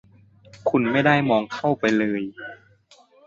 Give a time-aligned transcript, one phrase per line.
[0.69, 2.21] คุณไม่ได้มองเข้าไปเลย